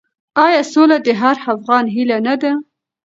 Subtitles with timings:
[0.45, 2.51] آیا سوله د هر افغان هیله نه ده؟